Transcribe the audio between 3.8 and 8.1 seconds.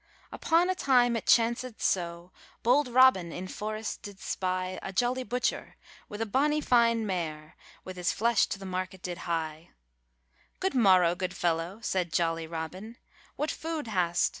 did spy A jolly butcher, with a bonny fine mare, With